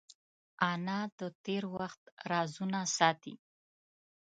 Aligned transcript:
انا 0.71 0.99
د 1.19 1.21
تېر 1.45 1.63
وخت 1.77 2.01
رازونه 2.31 2.79
ساتي 2.97 3.33